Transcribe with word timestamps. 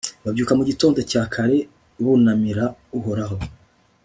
babyuka 0.25 0.51
mu 0.59 0.63
gitondo 0.69 0.99
cya 1.11 1.23
kare 1.33 1.57
bunamira 2.03 2.65
uhoraho 2.97 3.37